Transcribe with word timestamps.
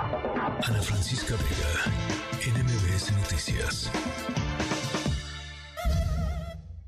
Ana 0.00 0.80
Francisca 0.80 1.36
Vega, 1.36 1.84
NMBS 2.40 3.12
Noticias. 3.20 3.92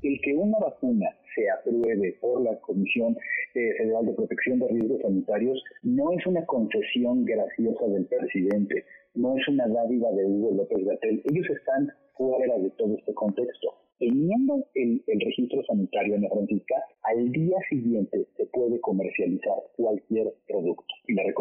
El 0.01 0.19
que 0.21 0.33
una 0.33 0.57
vacuna 0.57 1.09
se 1.35 1.47
apruebe 1.51 2.17
por 2.19 2.41
la 2.41 2.59
Comisión 2.61 3.15
eh, 3.53 3.73
Federal 3.77 4.07
de 4.07 4.13
Protección 4.13 4.57
de 4.57 4.67
Riesgos 4.69 5.01
Sanitarios 5.03 5.63
no 5.83 6.11
es 6.13 6.25
una 6.25 6.43
concesión 6.47 7.23
graciosa 7.23 7.85
del 7.85 8.07
presidente, 8.07 8.83
no 9.13 9.37
es 9.37 9.47
una 9.47 9.67
dádiva 9.67 10.11
de 10.11 10.25
Hugo 10.25 10.55
López 10.55 10.83
Gatel. 10.83 11.21
Ellos 11.29 11.45
están 11.51 11.91
fuera 12.17 12.57
de 12.57 12.71
todo 12.71 12.95
este 12.97 13.13
contexto. 13.13 13.75
Teniendo 13.99 14.65
el, 14.73 15.03
registro 15.05 15.63
sanitario, 15.65 16.15
Ana 16.15 16.29
Francisca, 16.29 16.75
al 17.03 17.31
día 17.31 17.57
siguiente 17.69 18.25
se 18.37 18.47
puede 18.47 18.81
comercializar 18.81 19.59
cualquier 19.77 20.33
producto. 20.47 20.92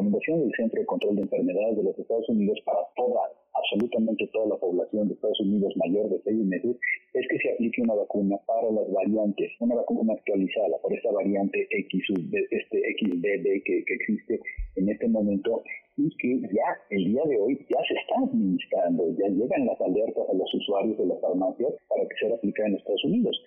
Recomendación 0.03 0.41
del 0.41 0.53
Centro 0.57 0.81
de 0.81 0.87
Control 0.87 1.15
de 1.15 1.23
Enfermedades 1.23 1.77
de 1.77 1.85
los 1.85 1.97
Estados 1.97 2.29
Unidos 2.29 2.59
para 2.65 2.81
toda, 2.97 3.23
absolutamente 3.55 4.27
toda 4.33 4.47
la 4.49 4.57
población 4.57 5.07
de 5.07 5.15
Estados 5.15 5.39
Unidos 5.39 5.73
mayor 5.77 6.11
de 6.11 6.21
seis 6.25 6.43
meses 6.43 6.77
es 7.15 7.27
que 7.31 7.39
se 7.39 7.53
aplique 7.53 7.83
una 7.83 7.95
vacuna 7.95 8.37
para 8.45 8.69
las 8.73 8.91
variantes, 8.91 9.53
una 9.61 9.77
vacuna 9.77 10.15
actualizada 10.15 10.77
por 10.83 10.93
esta 10.93 11.13
variante 11.13 11.69
X, 11.71 12.03
este 12.51 12.83
XBB 12.99 13.63
que, 13.63 13.85
que 13.87 13.95
existe 13.95 14.41
en 14.75 14.89
este 14.89 15.07
momento 15.07 15.63
y 15.97 16.11
que 16.17 16.41
ya 16.51 16.67
el 16.91 17.05
día 17.05 17.23
de 17.23 17.39
hoy 17.39 17.65
ya 17.71 17.79
se 17.87 17.95
está 17.95 18.27
administrando, 18.27 19.07
ya 19.17 19.29
llegan 19.29 19.67
las 19.67 19.81
alertas 19.81 20.25
a 20.29 20.35
los 20.35 20.53
usuarios 20.53 20.99
de 20.99 21.07
las 21.07 21.21
farmacias 21.21 21.75
para 21.89 22.03
que 22.09 22.17
sea 22.19 22.35
aplicada 22.35 22.71
en 22.71 22.75
Estados 22.75 23.05
Unidos. 23.05 23.41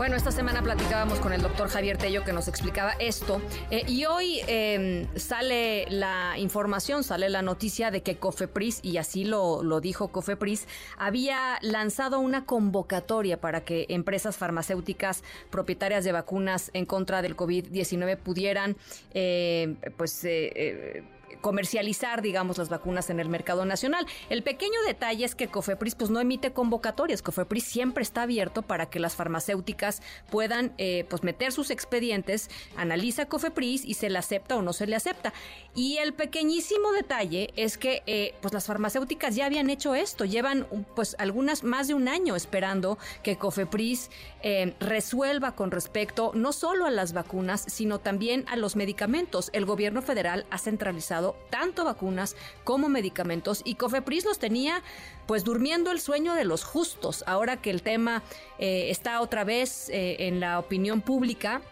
Bueno, 0.00 0.16
esta 0.16 0.32
semana 0.32 0.62
platicábamos 0.62 1.20
con 1.20 1.34
el 1.34 1.42
doctor 1.42 1.68
Javier 1.68 1.98
Tello 1.98 2.24
que 2.24 2.32
nos 2.32 2.48
explicaba 2.48 2.92
esto 2.92 3.42
eh, 3.70 3.84
y 3.86 4.06
hoy 4.06 4.40
em, 4.46 5.06
sale 5.14 5.84
la 5.90 6.38
información, 6.38 7.04
sale 7.04 7.28
la 7.28 7.42
noticia 7.42 7.90
de 7.90 8.02
que 8.02 8.16
Cofepris, 8.16 8.80
y 8.82 8.96
así 8.96 9.26
lo, 9.26 9.62
lo 9.62 9.82
dijo 9.82 10.08
Cofepris, 10.08 10.66
había 10.96 11.58
lanzado 11.60 12.18
una 12.18 12.46
convocatoria 12.46 13.42
para 13.42 13.62
que 13.62 13.84
empresas 13.90 14.38
farmacéuticas 14.38 15.22
propietarias 15.50 16.02
de 16.02 16.12
vacunas 16.12 16.70
en 16.72 16.86
contra 16.86 17.20
del 17.20 17.36
COVID-19 17.36 18.16
pudieran 18.16 18.78
eh, 19.12 19.76
pues 19.98 20.24
eh, 20.24 21.04
comercializar, 21.40 22.22
digamos, 22.22 22.58
las 22.58 22.68
vacunas 22.68 23.10
en 23.10 23.20
el 23.20 23.28
mercado 23.28 23.64
nacional. 23.64 24.06
El 24.28 24.42
pequeño 24.42 24.80
detalle 24.86 25.24
es 25.24 25.34
que 25.34 25.48
Cofepris 25.48 25.94
pues 25.94 26.10
no 26.10 26.20
emite 26.20 26.52
convocatorias. 26.52 27.22
Cofepris 27.22 27.64
siempre 27.64 28.02
está 28.02 28.22
abierto 28.22 28.62
para 28.62 28.90
que 28.90 29.00
las 29.00 29.16
farmacéuticas 29.16 30.02
puedan 30.30 30.72
eh, 30.78 31.06
pues 31.08 31.22
meter 31.22 31.52
sus 31.52 31.70
expedientes, 31.70 32.50
analiza 32.76 33.26
Cofepris 33.26 33.84
y 33.84 33.94
se 33.94 34.10
le 34.10 34.18
acepta 34.18 34.56
o 34.56 34.62
no 34.62 34.72
se 34.72 34.86
le 34.86 34.96
acepta. 34.96 35.32
Y 35.74 35.98
el 35.98 36.12
pequeñísimo 36.12 36.92
detalle 36.92 37.50
es 37.56 37.78
que 37.78 38.02
eh, 38.06 38.34
pues 38.40 38.52
las 38.54 38.66
farmacéuticas 38.66 39.34
ya 39.34 39.46
habían 39.46 39.70
hecho 39.70 39.94
esto, 39.94 40.24
llevan 40.24 40.66
pues 40.94 41.16
algunas 41.18 41.64
más 41.64 41.88
de 41.88 41.94
un 41.94 42.08
año 42.08 42.36
esperando 42.36 42.98
que 43.22 43.36
Cofepris 43.36 44.10
eh, 44.42 44.74
resuelva 44.80 45.54
con 45.54 45.70
respecto 45.70 46.32
no 46.34 46.52
solo 46.52 46.86
a 46.86 46.90
las 46.90 47.12
vacunas, 47.12 47.64
sino 47.66 47.98
también 47.98 48.44
a 48.48 48.56
los 48.56 48.76
medicamentos. 48.76 49.50
El 49.52 49.64
gobierno 49.64 50.02
federal 50.02 50.46
ha 50.50 50.58
centralizado 50.58 51.29
tanto 51.50 51.84
vacunas 51.84 52.36
como 52.64 52.88
medicamentos 52.88 53.62
y 53.64 53.74
Cofepris 53.74 54.24
los 54.24 54.38
tenía 54.38 54.82
pues 55.26 55.44
durmiendo 55.44 55.90
el 55.90 56.00
sueño 56.00 56.34
de 56.34 56.44
los 56.44 56.64
justos. 56.64 57.24
Ahora 57.26 57.56
que 57.56 57.70
el 57.70 57.82
tema 57.82 58.22
eh, 58.58 58.90
está 58.90 59.20
otra 59.20 59.44
vez 59.44 59.88
eh, 59.90 60.16
en 60.26 60.40
la 60.40 60.58
opinión 60.58 61.00
pública, 61.00 61.62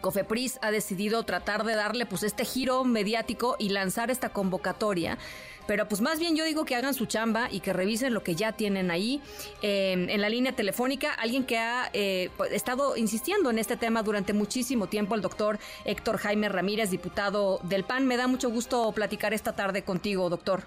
Cofepris 0.00 0.58
ha 0.62 0.70
decidido 0.70 1.22
tratar 1.22 1.64
de 1.64 1.74
darle 1.74 2.06
pues 2.06 2.22
este 2.22 2.44
giro 2.44 2.84
mediático 2.84 3.56
y 3.58 3.70
lanzar 3.70 4.10
esta 4.10 4.28
convocatoria 4.30 5.18
pero 5.66 5.88
pues 5.88 6.00
más 6.00 6.18
bien 6.18 6.36
yo 6.36 6.44
digo 6.44 6.64
que 6.64 6.74
hagan 6.74 6.94
su 6.94 7.06
chamba 7.06 7.48
y 7.50 7.60
que 7.60 7.72
revisen 7.72 8.14
lo 8.14 8.22
que 8.22 8.34
ya 8.34 8.52
tienen 8.52 8.90
ahí. 8.90 9.20
Em, 9.62 10.08
en 10.08 10.20
la 10.20 10.28
línea 10.28 10.52
telefónica, 10.52 11.12
alguien 11.12 11.44
que 11.44 11.58
ha 11.58 11.90
eh, 11.92 12.30
pues, 12.36 12.52
estado 12.52 12.96
insistiendo 12.96 13.50
en 13.50 13.58
este 13.58 13.76
tema 13.76 14.02
durante 14.02 14.32
muchísimo 14.32 14.86
tiempo, 14.86 15.14
el 15.14 15.20
doctor 15.20 15.58
Héctor 15.84 16.18
Jaime 16.18 16.48
Ramírez, 16.48 16.90
diputado 16.90 17.58
del 17.64 17.84
PAN. 17.84 18.06
Me 18.06 18.16
da 18.16 18.26
mucho 18.26 18.50
gusto 18.50 18.92
platicar 18.92 19.32
esta 19.34 19.54
tarde 19.54 19.82
contigo, 19.82 20.28
doctor. 20.28 20.60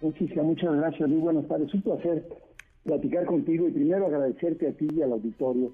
Francisca, 0.00 0.42
muchas 0.42 0.74
gracias. 0.76 1.08
Muy 1.08 1.20
buenas 1.20 1.46
tardes. 1.48 1.72
Un 1.72 1.82
placer 1.82 2.24
platicar 2.84 3.24
contigo 3.24 3.66
y 3.66 3.72
primero 3.72 4.06
agradecerte 4.06 4.68
a 4.68 4.72
ti 4.72 4.86
y 4.94 5.02
al 5.02 5.12
auditorio, 5.12 5.72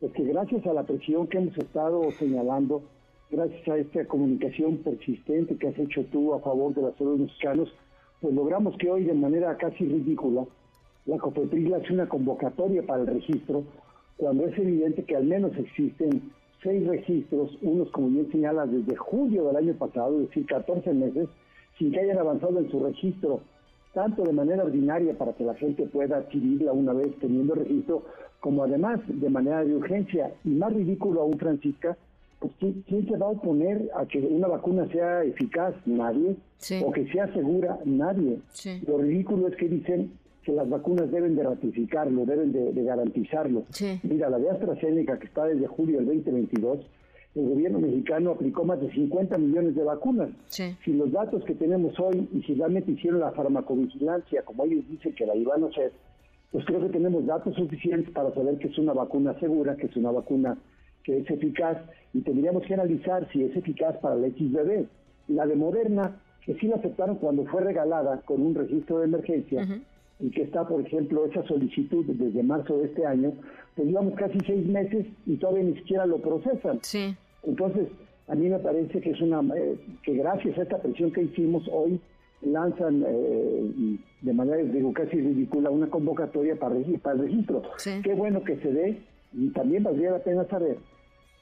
pues 0.00 0.12
que 0.12 0.24
gracias 0.24 0.66
a 0.66 0.72
la 0.72 0.82
presión 0.82 1.28
que 1.28 1.38
hemos 1.38 1.56
estado 1.56 2.10
señalando, 2.12 2.82
gracias 3.30 3.68
a 3.68 3.76
esta 3.76 4.04
comunicación 4.06 4.78
persistente 4.78 5.56
que 5.56 5.68
has 5.68 5.78
hecho 5.78 6.04
tú 6.06 6.34
a 6.34 6.40
favor 6.40 6.74
de 6.74 6.82
la 6.82 6.92
salud 6.92 7.12
de 7.12 7.18
los 7.18 7.28
mexicanos, 7.28 7.74
pues 8.20 8.34
logramos 8.34 8.76
que 8.78 8.90
hoy 8.90 9.04
de 9.04 9.14
manera 9.14 9.56
casi 9.56 9.86
ridícula 9.86 10.44
la 11.06 11.18
COFEPRIS 11.18 11.72
hace 11.72 11.92
una 11.92 12.08
convocatoria 12.08 12.82
para 12.84 13.02
el 13.02 13.06
registro, 13.06 13.64
cuando 14.16 14.46
es 14.46 14.58
evidente 14.58 15.04
que 15.04 15.16
al 15.16 15.24
menos 15.24 15.56
existen 15.56 16.32
seis 16.62 16.86
registros, 16.86 17.56
unos 17.62 17.90
como 17.92 18.08
bien 18.08 18.30
señala 18.30 18.66
desde 18.66 18.96
julio 18.96 19.46
del 19.46 19.56
año 19.56 19.74
pasado, 19.74 20.20
es 20.20 20.28
decir, 20.28 20.46
14 20.46 20.92
meses, 20.92 21.28
sin 21.78 21.92
que 21.92 22.00
hayan 22.00 22.18
avanzado 22.18 22.58
en 22.58 22.70
su 22.70 22.80
registro, 22.80 23.40
tanto 23.94 24.22
de 24.22 24.32
manera 24.32 24.64
ordinaria 24.64 25.16
para 25.16 25.32
que 25.32 25.44
la 25.44 25.54
gente 25.54 25.86
pueda 25.86 26.18
adquirirla 26.18 26.72
una 26.72 26.92
vez 26.92 27.16
teniendo 27.20 27.54
registro, 27.54 28.04
como 28.40 28.64
además 28.64 29.00
de 29.06 29.30
manera 29.30 29.64
de 29.64 29.76
urgencia, 29.76 30.34
y 30.44 30.50
más 30.50 30.72
ridículo 30.72 31.22
aún, 31.22 31.38
Francisca, 31.38 31.96
pues 32.40 32.52
¿quién, 32.58 33.06
se 33.08 33.16
va 33.16 33.26
a 33.26 33.30
oponer 33.30 33.90
a 33.94 34.06
que 34.06 34.18
una 34.18 34.46
vacuna 34.46 34.86
sea 34.92 35.24
eficaz? 35.24 35.74
Nadie. 35.86 36.36
O 36.84 36.92
que 36.92 37.06
sea 37.12 37.32
segura, 37.32 37.78
nadie. 37.84 38.38
Lo 38.86 38.98
ridículo 38.98 39.48
es 39.48 39.56
que 39.56 39.68
dicen 39.68 40.12
que 40.44 40.52
las 40.52 40.68
vacunas 40.68 41.10
deben 41.10 41.36
de 41.36 41.42
ratificarlo, 41.42 42.24
deben 42.24 42.52
de, 42.52 42.82
garantizarlo. 42.82 43.64
Mira, 44.02 44.30
la 44.30 44.38
de 44.38 44.50
AstraZeneca, 44.50 45.18
que 45.18 45.26
está 45.26 45.46
desde 45.46 45.66
julio 45.66 45.98
del 45.98 46.06
2022, 46.06 46.78
el 47.34 47.48
gobierno 47.48 47.80
mexicano 47.80 48.30
aplicó 48.30 48.64
más 48.64 48.80
de 48.80 48.90
50 48.92 49.36
millones 49.38 49.74
de 49.74 49.84
vacunas. 49.84 50.30
Si 50.48 50.92
los 50.92 51.12
datos 51.12 51.44
que 51.44 51.54
tenemos 51.54 51.98
hoy 52.00 52.28
y 52.32 52.42
si 52.42 52.54
realmente 52.54 52.92
hicieron 52.92 53.20
la 53.20 53.32
farmacovigilancia, 53.32 54.42
como 54.42 54.64
ellos 54.64 54.84
dicen 54.88 55.12
que 55.14 55.26
la 55.26 55.36
iban 55.36 55.64
a 55.64 55.66
hacer, 55.66 55.92
pues 56.50 56.64
creo 56.64 56.80
que 56.80 56.88
tenemos 56.88 57.26
datos 57.26 57.54
suficientes 57.54 58.10
para 58.12 58.32
saber 58.32 58.58
que 58.58 58.68
es 58.68 58.78
una 58.78 58.92
vacuna 58.92 59.38
segura, 59.38 59.76
que 59.76 59.86
es 59.86 59.96
una 59.96 60.10
vacuna 60.10 60.56
que 61.08 61.16
es 61.16 61.30
eficaz 61.30 61.78
y 62.12 62.20
tendríamos 62.20 62.64
que 62.64 62.74
analizar 62.74 63.26
si 63.32 63.42
es 63.42 63.56
eficaz 63.56 63.96
para 63.96 64.16
el 64.16 64.30
XBB. 64.30 64.84
La 65.28 65.46
de 65.46 65.56
Moderna, 65.56 66.20
que 66.44 66.52
sí 66.56 66.68
la 66.68 66.76
aceptaron 66.76 67.16
cuando 67.16 67.46
fue 67.46 67.62
regalada 67.62 68.20
con 68.26 68.42
un 68.42 68.54
registro 68.54 68.98
de 68.98 69.06
emergencia, 69.06 69.66
y 70.20 70.30
que 70.30 70.42
está, 70.42 70.68
por 70.68 70.82
ejemplo, 70.82 71.24
esa 71.24 71.42
solicitud 71.44 72.04
desde 72.04 72.42
marzo 72.42 72.76
de 72.76 72.88
este 72.88 73.06
año, 73.06 73.32
pues 73.74 73.88
llevamos 73.88 74.16
casi 74.16 74.38
seis 74.46 74.66
meses 74.66 75.06
y 75.24 75.36
todavía 75.36 75.64
ni 75.64 75.76
siquiera 75.76 76.04
lo 76.04 76.18
procesan. 76.18 76.78
Sí. 76.82 77.16
Entonces, 77.42 77.88
a 78.26 78.34
mí 78.34 78.50
me 78.50 78.58
parece 78.58 79.00
que 79.00 79.10
es 79.10 79.20
una 79.22 79.40
eh, 79.56 79.78
que 80.02 80.12
gracias 80.12 80.58
a 80.58 80.62
esta 80.62 80.76
presión 80.76 81.10
que 81.10 81.22
hicimos 81.22 81.66
hoy 81.72 81.98
lanzan 82.42 83.02
eh, 83.08 83.96
de 84.20 84.32
manera 84.34 84.62
digo 84.62 84.92
casi 84.92 85.16
ridícula 85.16 85.70
una 85.70 85.88
convocatoria 85.88 86.54
para, 86.56 86.74
para 87.02 87.16
el 87.16 87.22
registro. 87.22 87.62
Qué 88.02 88.12
bueno 88.12 88.44
que 88.44 88.58
se 88.58 88.70
dé 88.70 88.98
y 89.32 89.48
también 89.50 89.84
valdría 89.84 90.10
la 90.10 90.18
pena 90.18 90.44
saber 90.48 90.76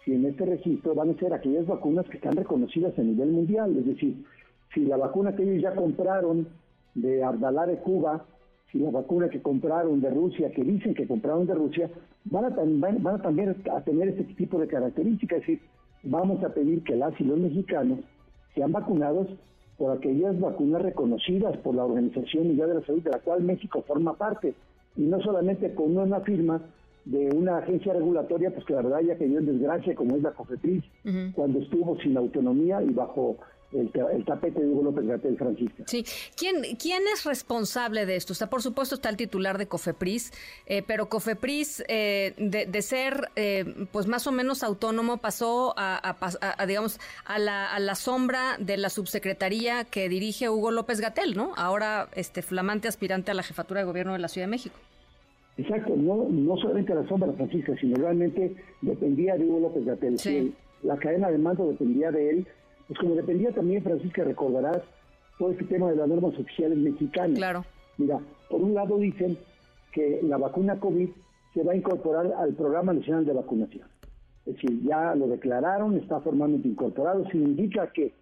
si 0.06 0.14
en 0.14 0.24
este 0.24 0.46
registro 0.46 0.94
van 0.94 1.10
a 1.10 1.18
ser 1.18 1.34
aquellas 1.34 1.66
vacunas 1.66 2.06
que 2.06 2.18
están 2.18 2.36
reconocidas 2.36 2.96
a 2.96 3.02
nivel 3.02 3.28
mundial, 3.32 3.76
es 3.76 3.86
decir, 3.86 4.24
si 4.72 4.84
la 4.84 4.96
vacuna 4.96 5.34
que 5.34 5.42
ellos 5.42 5.60
ya 5.60 5.74
compraron 5.74 6.46
de 6.94 7.24
Ardalá 7.24 7.66
de 7.66 7.78
Cuba, 7.78 8.24
si 8.70 8.78
la 8.78 8.90
vacuna 8.90 9.28
que 9.28 9.42
compraron 9.42 10.00
de 10.00 10.10
Rusia, 10.10 10.52
que 10.52 10.62
dicen 10.62 10.94
que 10.94 11.08
compraron 11.08 11.46
de 11.46 11.54
Rusia, 11.54 11.90
van 12.24 12.44
a, 12.44 12.50
van, 12.50 13.06
a 13.06 13.20
también 13.20 13.56
a 13.72 13.80
tener 13.80 14.08
este 14.08 14.22
tipo 14.34 14.60
de 14.60 14.68
características, 14.68 15.40
es 15.40 15.46
decir, 15.46 15.60
vamos 16.04 16.42
a 16.44 16.54
pedir 16.54 16.84
que 16.84 16.94
las 16.94 17.20
y 17.20 17.24
los 17.24 17.38
mexicanos 17.38 17.98
sean 18.54 18.70
vacunados 18.70 19.26
por 19.76 19.90
aquellas 19.90 20.38
vacunas 20.38 20.82
reconocidas 20.82 21.56
por 21.58 21.74
la 21.74 21.84
Organización 21.84 22.46
Mundial 22.46 22.68
de 22.68 22.74
la 22.76 22.86
Salud, 22.86 23.02
de 23.02 23.10
la 23.10 23.18
cual 23.18 23.42
México 23.42 23.82
forma 23.84 24.14
parte, 24.14 24.54
y 24.96 25.02
no 25.02 25.20
solamente 25.20 25.74
con 25.74 25.96
una 25.96 26.20
firma 26.20 26.62
de 27.06 27.30
una 27.30 27.58
agencia 27.58 27.92
regulatoria, 27.92 28.50
pues 28.50 28.66
que 28.66 28.74
la 28.74 28.82
verdad 28.82 29.00
ya 29.00 29.16
cayó 29.16 29.38
en 29.38 29.46
desgracia, 29.46 29.94
como 29.94 30.16
es 30.16 30.22
la 30.22 30.32
COFEPRIS, 30.32 30.82
cuando 31.34 31.60
estuvo 31.60 31.96
sin 32.00 32.16
autonomía 32.16 32.82
y 32.82 32.90
bajo 32.90 33.38
el, 33.72 34.24
tapete 34.24 34.60
de 34.60 34.66
Hugo 34.66 34.84
López 34.84 35.06
Gatel 35.06 35.36
Francisca. 35.36 35.84
Sí, 35.86 36.04
¿Quién, 36.36 36.62
¿quién 36.76 37.02
es 37.12 37.24
responsable 37.24 38.06
de 38.06 38.16
esto? 38.16 38.32
O 38.32 38.48
por 38.48 38.60
supuesto 38.60 38.96
está 38.96 39.08
el 39.08 39.16
titular 39.16 39.56
de 39.56 39.68
COFEPRIS, 39.68 40.32
eh, 40.66 40.82
pero 40.84 41.08
COFEPRIS 41.08 41.84
eh, 41.88 42.34
de, 42.38 42.82
ser 42.82 43.30
eh, 43.36 43.86
pues 43.92 44.08
más 44.08 44.26
o 44.26 44.32
menos 44.32 44.64
autónomo 44.64 45.18
pasó 45.18 45.74
a, 45.76 46.16
digamos 46.66 46.98
a 47.24 47.38
la, 47.38 47.72
a 47.72 47.78
la 47.78 47.94
sombra 47.94 48.56
de 48.58 48.76
la 48.78 48.90
subsecretaría 48.90 49.84
que 49.84 50.08
dirige 50.08 50.48
Hugo 50.48 50.72
López 50.72 51.00
Gatel, 51.00 51.36
¿no? 51.36 51.52
Ahora 51.56 52.08
este 52.14 52.42
flamante 52.42 52.88
aspirante 52.88 53.30
a 53.30 53.34
la 53.34 53.44
jefatura 53.44 53.80
de 53.80 53.86
gobierno 53.86 54.12
de 54.12 54.18
la 54.18 54.28
Ciudad 54.28 54.46
de 54.46 54.50
México. 54.50 54.76
Exacto, 55.58 55.94
no, 55.96 56.28
no 56.28 56.56
solamente 56.58 56.94
la 56.94 57.06
sombra 57.08 57.32
Francisca, 57.32 57.74
sino 57.80 57.96
realmente 57.96 58.54
dependía 58.82 59.36
de 59.36 59.46
Hugo 59.46 59.60
López 59.60 59.84
Gatel. 59.84 60.54
La 60.82 60.96
cadena 60.98 61.30
de 61.30 61.38
mando 61.38 61.68
dependía 61.68 62.10
de 62.10 62.30
él, 62.30 62.46
Pues 62.86 62.98
como 62.98 63.14
dependía 63.14 63.50
también, 63.52 63.82
Francisca, 63.82 64.22
recordarás 64.22 64.82
todo 65.38 65.52
este 65.52 65.64
tema 65.64 65.90
de 65.90 65.96
las 65.96 66.08
normas 66.08 66.38
oficiales 66.38 66.78
mexicanas. 66.78 67.38
Claro. 67.38 67.64
Mira, 67.98 68.20
por 68.50 68.60
un 68.60 68.74
lado 68.74 68.98
dicen 68.98 69.38
que 69.92 70.20
la 70.22 70.36
vacuna 70.36 70.78
COVID 70.78 71.08
se 71.54 71.62
va 71.62 71.72
a 71.72 71.76
incorporar 71.76 72.32
al 72.38 72.52
Programa 72.54 72.92
Nacional 72.92 73.24
de 73.24 73.32
Vacunación. 73.32 73.88
Es 74.44 74.54
decir, 74.54 74.82
ya 74.84 75.14
lo 75.14 75.26
declararon, 75.26 75.96
está 75.96 76.20
formalmente 76.20 76.68
incorporado, 76.68 77.28
significa 77.30 77.90
que 77.92 78.14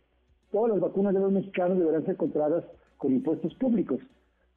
todas 0.52 0.70
las 0.70 0.80
vacunas 0.80 1.12
de 1.12 1.20
los 1.20 1.32
mexicanos 1.32 1.78
deberán 1.78 2.06
ser 2.06 2.16
compradas 2.16 2.64
con 2.96 3.12
impuestos 3.12 3.52
públicos. 3.56 4.00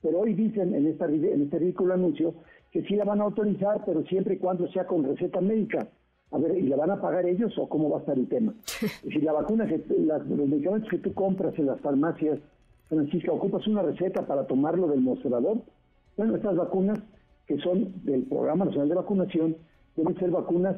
Pero 0.01 0.19
hoy 0.19 0.33
dicen 0.35 0.75
en, 0.75 0.87
esta, 0.87 1.05
en 1.05 1.41
este 1.41 1.59
ridículo 1.59 1.95
anuncio 1.95 2.35
que 2.77 2.83
sí 2.83 2.95
la 2.95 3.05
van 3.05 3.21
a 3.21 3.23
autorizar, 3.23 3.81
pero 3.87 4.03
siempre 4.03 4.35
y 4.35 4.37
cuando 4.37 4.67
sea 4.67 4.85
con 4.85 5.03
receta 5.03 5.41
médica. 5.41 5.87
A 6.29 6.37
ver, 6.37 6.55
¿y 6.55 6.67
la 6.67 6.75
van 6.75 6.91
a 6.91 7.01
pagar 7.01 7.25
ellos 7.25 7.57
o 7.57 7.67
cómo 7.67 7.89
va 7.89 7.97
a 7.97 7.99
estar 8.01 8.15
el 8.15 8.27
tema? 8.27 8.53
Si 9.01 9.19
la 9.19 9.33
vacuna, 9.33 9.65
que, 9.65 9.83
los 9.97 10.47
medicamentos 10.47 10.87
que 10.87 10.99
tú 10.99 11.11
compras 11.15 11.57
en 11.57 11.65
las 11.65 11.81
farmacias, 11.81 12.37
Francisca, 12.87 13.31
ocupas 13.31 13.65
una 13.65 13.81
receta 13.81 14.27
para 14.27 14.45
tomarlo 14.45 14.87
del 14.89 15.01
mostrador, 15.01 15.57
bueno, 16.17 16.35
estas 16.35 16.55
vacunas 16.55 16.99
que 17.47 17.57
son 17.61 17.93
del 18.03 18.23
Programa 18.25 18.65
Nacional 18.65 18.89
de 18.89 18.95
Vacunación 18.95 19.55
deben 19.95 20.15
ser 20.19 20.29
vacunas 20.29 20.75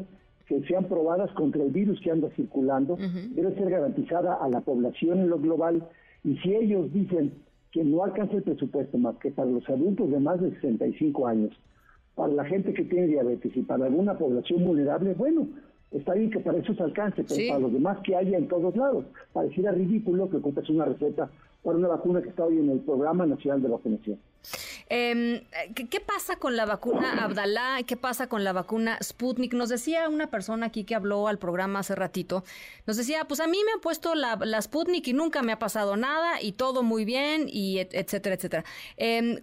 que 0.48 0.62
sean 0.68 0.86
probadas 0.86 1.30
contra 1.34 1.62
el 1.62 1.72
virus 1.72 2.00
que 2.00 2.12
anda 2.12 2.30
circulando, 2.38 2.96
debe 3.32 3.54
ser 3.56 3.70
garantizada 3.70 4.36
a 4.36 4.48
la 4.48 4.62
población 4.62 5.20
en 5.20 5.30
lo 5.30 5.38
global, 5.38 5.86
y 6.24 6.38
si 6.38 6.56
ellos 6.56 6.94
dicen 6.94 7.34
que 7.72 7.84
no 7.84 8.06
alcanza 8.06 8.38
el 8.38 8.44
presupuesto 8.44 8.98
más 8.98 9.18
que 9.18 9.32
para 9.32 9.52
los 9.52 9.68
adultos 9.68 10.10
de 10.10 10.20
más 10.22 10.40
de 10.40 10.52
65 10.52 11.28
años, 11.28 11.52
para 12.20 12.34
la 12.34 12.44
gente 12.44 12.74
que 12.74 12.84
tiene 12.84 13.08
diabetes 13.08 13.56
y 13.56 13.62
para 13.62 13.86
alguna 13.86 14.18
población 14.18 14.66
vulnerable, 14.66 15.14
bueno, 15.14 15.48
está 15.90 16.16
bien 16.16 16.30
que 16.30 16.42
para 16.42 16.58
eso 16.58 16.74
se 16.74 16.84
alcance, 16.84 17.24
pero 17.24 17.48
para 17.48 17.60
los 17.60 17.72
demás 17.72 17.98
que 18.04 18.14
haya 18.14 18.38
en 18.38 18.50
todos 18.50 18.76
lados. 18.76 19.06
Pareciera 19.32 19.72
ridículo 19.72 20.30
que 20.30 20.36
ocupas 20.36 20.70
una 20.70 20.84
receta 20.84 21.30
para 21.64 21.78
una 21.78 21.88
vacuna 21.88 22.22
que 22.22 22.28
está 22.28 22.44
hoy 22.44 22.58
en 22.58 22.72
el 22.72 22.80
Programa 22.80 23.26
Nacional 23.26 23.62
de 23.62 23.70
Vacunación. 23.70 24.20
Eh, 24.90 25.44
¿qué, 25.76 26.00
pasa 26.02 26.36
con 26.36 26.58
la 26.58 26.66
vacuna 26.66 27.24
Abdalá? 27.24 27.78
¿Qué 27.88 27.96
pasa 27.96 28.28
con 28.28 28.44
la 28.44 28.52
vacuna 28.52 28.98
Sputnik? 29.02 29.54
Nos 29.54 29.70
decía 29.70 30.10
una 30.10 30.30
persona 30.30 30.66
aquí 30.66 30.84
que 30.84 30.96
habló 30.96 31.30
al 31.30 31.38
programa 31.38 31.80
hace 31.80 31.96
ratito, 31.96 32.44
nos 32.86 32.98
decía, 32.98 33.26
pues 33.30 33.40
a 33.40 33.48
mí 33.48 33.60
me 33.66 33.72
han 33.72 33.80
puesto 33.80 34.14
la, 34.16 34.36
la 34.36 34.62
Sputnik 34.62 35.08
y 35.08 35.14
nunca 35.14 35.42
me 35.42 35.54
ha 35.54 35.60
pasado 35.60 35.96
nada 35.96 36.42
y 36.42 36.52
todo 36.52 36.84
muy 36.84 37.06
bien 37.06 37.46
y 37.48 37.80
etcétera, 37.80 38.36
etcétera. 38.36 38.66
Eh, 38.98 39.42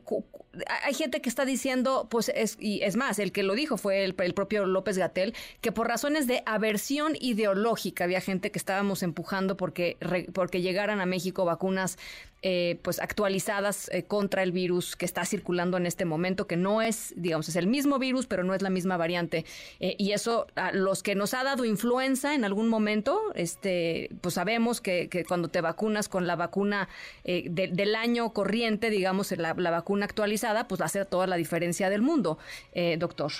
hay 0.82 0.94
gente 0.94 1.20
que 1.20 1.28
está 1.28 1.44
diciendo, 1.44 2.06
pues, 2.10 2.30
es, 2.34 2.56
y 2.60 2.82
es 2.82 2.96
más, 2.96 3.18
el 3.18 3.32
que 3.32 3.42
lo 3.42 3.54
dijo 3.54 3.76
fue 3.76 4.04
el, 4.04 4.14
propio 4.14 4.66
López 4.66 4.98
Gatel, 4.98 5.34
que 5.60 5.72
por 5.72 5.88
razones 5.88 6.26
de 6.26 6.42
aversión 6.46 7.14
ideológica 7.20 8.04
había 8.04 8.20
gente 8.20 8.50
que 8.50 8.58
estábamos 8.58 9.02
empujando 9.02 9.56
porque, 9.56 9.96
porque 10.32 10.62
llegaran 10.62 11.00
a 11.00 11.06
México 11.06 11.44
vacunas 11.44 11.98
eh, 12.42 12.78
pues 12.82 13.00
actualizadas 13.00 13.90
eh, 13.92 14.04
contra 14.04 14.42
el 14.42 14.52
virus 14.52 14.96
que 14.96 15.04
está 15.04 15.24
circulando 15.24 15.76
en 15.76 15.86
este 15.86 16.04
momento, 16.04 16.46
que 16.46 16.56
no 16.56 16.82
es, 16.82 17.12
digamos, 17.16 17.48
es 17.48 17.56
el 17.56 17.66
mismo 17.66 17.98
virus, 17.98 18.26
pero 18.26 18.44
no 18.44 18.54
es 18.54 18.62
la 18.62 18.70
misma 18.70 18.96
variante. 18.96 19.44
Eh, 19.80 19.96
y 19.98 20.12
eso, 20.12 20.46
a 20.54 20.72
los 20.72 21.02
que 21.02 21.14
nos 21.14 21.34
ha 21.34 21.44
dado 21.44 21.64
influenza 21.64 22.34
en 22.34 22.44
algún 22.44 22.68
momento, 22.68 23.20
este, 23.34 24.10
pues 24.20 24.34
sabemos 24.34 24.80
que, 24.80 25.08
cuando 25.26 25.48
te 25.48 25.60
vacunas 25.60 26.08
con 26.08 26.26
la 26.26 26.36
vacuna 26.36 26.88
del 27.24 27.94
año 27.94 28.32
corriente, 28.32 28.90
digamos, 28.90 29.36
la, 29.36 29.54
la 29.54 29.70
vacuna 29.70 30.04
actualizada, 30.04 30.68
pues 30.68 30.80
hacer 30.80 31.06
toda 31.06 31.26
la 31.26 31.36
diferencia 31.36 31.90
del 31.90 32.02
mundo, 32.02 32.38
eh, 32.72 32.96
doctor. 32.98 33.32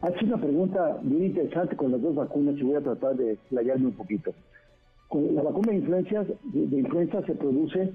Hace 0.00 0.24
una 0.24 0.36
pregunta 0.36 0.98
muy 1.02 1.26
interesante 1.26 1.76
con 1.76 1.90
las 1.90 2.00
dos 2.00 2.14
vacunas 2.14 2.56
y 2.56 2.62
voy 2.62 2.76
a 2.76 2.80
tratar 2.80 3.16
de 3.16 3.32
explayarme 3.32 3.86
un 3.86 3.92
poquito. 3.92 4.32
La 5.12 5.42
vacuna 5.42 5.72
de 5.72 5.78
influenza, 5.78 6.24
de, 6.42 6.78
influenza 6.78 7.24
se 7.24 7.34
produce 7.34 7.92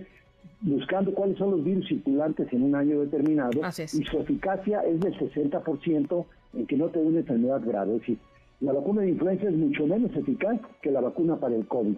buscando 0.62 1.14
cuáles 1.14 1.38
son 1.38 1.52
los 1.52 1.64
virus 1.64 1.88
circulantes 1.88 2.52
en 2.52 2.64
un 2.64 2.76
año 2.76 3.02
determinado 3.02 3.62
y 3.78 4.04
su 4.04 4.20
eficacia 4.20 4.82
es 4.82 5.00
del 5.00 5.14
60% 5.18 6.26
en 6.54 6.66
que 6.66 6.78
no 6.78 6.88
te 6.90 7.00
dé 7.00 7.06
una 7.06 7.20
enfermedad 7.20 7.62
grave. 7.66 7.96
Es 7.96 8.00
decir, 8.00 8.18
la 8.62 8.74
vacuna 8.74 9.02
de 9.02 9.10
influenza 9.10 9.48
es 9.48 9.56
mucho 9.56 9.86
menos 9.86 10.16
eficaz 10.16 10.60
que 10.82 10.92
la 10.92 11.02
vacuna 11.02 11.36
para 11.36 11.56
el 11.56 11.68
COVID. 11.68 11.98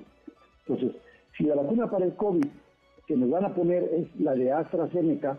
Entonces, 0.67 1.01
si 1.37 1.43
la 1.43 1.55
vacuna 1.55 1.89
para 1.89 2.05
el 2.05 2.15
COVID 2.15 2.45
que 3.07 3.15
nos 3.15 3.29
van 3.29 3.45
a 3.45 3.53
poner 3.53 3.83
es 3.83 4.19
la 4.19 4.33
de 4.33 4.51
AstraZeneca, 4.51 5.37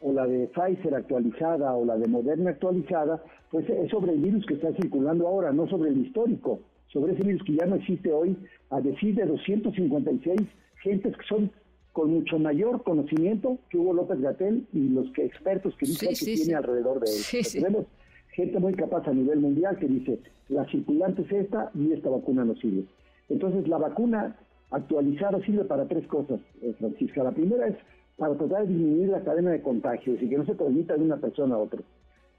o 0.00 0.12
la 0.12 0.26
de 0.26 0.48
Pfizer 0.48 0.94
actualizada 0.94 1.74
o 1.74 1.84
la 1.84 1.96
de 1.96 2.08
Moderna 2.08 2.50
actualizada, 2.50 3.22
pues 3.50 3.68
es 3.68 3.90
sobre 3.90 4.12
el 4.12 4.20
virus 4.20 4.46
que 4.46 4.54
está 4.54 4.72
circulando 4.72 5.28
ahora, 5.28 5.52
no 5.52 5.68
sobre 5.68 5.90
el 5.90 5.98
histórico, 5.98 6.60
sobre 6.92 7.12
ese 7.12 7.22
virus 7.22 7.42
que 7.44 7.54
ya 7.54 7.66
no 7.66 7.76
existe 7.76 8.12
hoy, 8.12 8.36
a 8.70 8.80
decir 8.80 9.14
de 9.14 9.26
256 9.26 10.40
gentes 10.82 11.16
que 11.16 11.26
son 11.26 11.50
con 11.92 12.10
mucho 12.10 12.38
mayor 12.38 12.82
conocimiento 12.82 13.58
que 13.68 13.78
Hugo 13.78 13.94
López 13.94 14.20
Gatel 14.20 14.66
y 14.72 14.88
los 14.90 15.10
que 15.12 15.24
expertos 15.24 15.74
que 15.76 15.86
dicen 15.86 16.10
que 16.10 16.24
tiene 16.24 16.54
alrededor 16.54 17.00
de 17.00 17.10
él. 17.10 17.46
Tenemos 17.52 17.86
gente 18.32 18.58
muy 18.58 18.74
capaz 18.74 19.06
a 19.08 19.12
nivel 19.12 19.40
mundial 19.40 19.76
que 19.78 19.86
dice, 19.86 20.20
la 20.48 20.64
circulante 20.66 21.22
es 21.22 21.32
esta 21.32 21.70
y 21.74 21.92
esta 21.92 22.10
vacuna 22.10 22.44
no 22.44 22.54
sirve. 22.56 22.84
Entonces 23.28 23.66
la 23.68 23.78
vacuna 23.78 24.36
actualizada 24.70 25.40
sirve 25.44 25.64
para 25.64 25.86
tres 25.86 26.06
cosas, 26.06 26.40
eh, 26.62 26.74
Francisca. 26.78 27.24
La 27.24 27.32
primera 27.32 27.66
es 27.66 27.76
para 28.16 28.36
tratar 28.36 28.66
de 28.66 28.74
disminuir 28.74 29.08
la 29.08 29.22
cadena 29.22 29.50
de 29.50 29.62
contagios 29.62 30.22
y 30.22 30.28
que 30.28 30.38
no 30.38 30.46
se 30.46 30.54
transmita 30.54 30.96
de 30.96 31.04
una 31.04 31.16
persona 31.16 31.56
a 31.56 31.58
otra. 31.58 31.80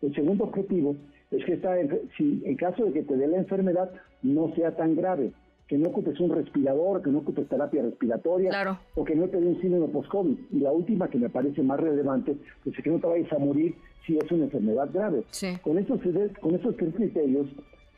El 0.02 0.16
segundo 0.16 0.46
objetivo 0.46 0.96
es 1.30 1.44
que 1.46 1.54
esta, 1.54 1.76
si 2.18 2.42
en 2.46 2.56
caso 2.56 2.86
de 2.86 2.94
que 2.94 3.04
te 3.04 3.18
dé 3.18 3.28
la 3.28 3.38
enfermedad 3.38 3.92
no 4.24 4.54
sea 4.56 4.76
tan 4.76 4.96
grave, 4.96 5.32
que 5.68 5.78
no 5.78 5.90
ocupes 5.90 6.20
un 6.20 6.32
respirador, 6.32 7.02
que 7.02 7.10
no 7.10 7.20
ocupes 7.20 7.48
terapia 7.48 7.82
respiratoria, 7.82 8.78
o 8.96 9.04
que 9.06 9.16
no 9.16 9.28
te 9.30 9.40
dé 9.40 9.48
un 9.48 9.62
síndrome 9.62 9.88
post-COVID. 9.88 10.38
Y 10.52 10.60
la 10.60 10.72
última, 10.72 11.10
que 11.10 11.18
me 11.18 11.30
parece 11.30 11.64
más 11.64 11.80
relevante, 11.80 12.36
pues 12.64 12.78
es 12.78 12.84
que 12.84 12.90
no 12.90 13.00
te 13.00 13.08
vayas 13.08 13.32
a 13.32 13.40
morir 13.40 13.76
si 14.06 14.18
es 14.18 14.32
una 14.32 14.46
enfermedad 14.46 14.90
grave. 14.92 15.24
Con, 15.62 15.78
estos, 15.78 16.00
con 16.42 16.56
estos 16.56 16.76
tres 16.76 16.94
criterios, 16.96 17.48